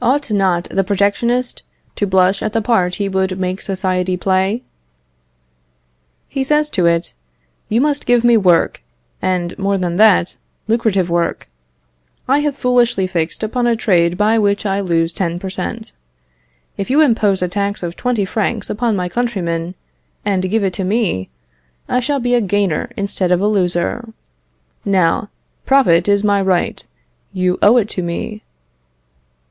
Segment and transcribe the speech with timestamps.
[0.00, 1.64] Ought not the protectionist
[1.96, 4.62] to blush at the part he would make society play?
[6.28, 7.14] He says to it,
[7.68, 8.80] "You must give me work,
[9.20, 10.36] and, more than that,
[10.68, 11.48] lucrative work.
[12.28, 15.94] I have foolishly fixed upon a trade by which I lose ten per cent.
[16.76, 19.74] If you impose a tax of twenty francs upon my countrymen,
[20.24, 21.28] and give it to me,
[21.88, 24.08] I shall be a gainer instead of a loser.
[24.84, 25.28] Now,
[25.66, 26.86] profit is my right;
[27.32, 28.44] you owe it me."